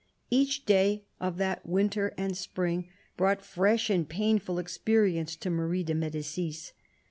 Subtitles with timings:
[0.31, 5.93] Each day of that winter and spring brought fresh and painful experience to Marie de
[5.93, 6.71] M6dicis.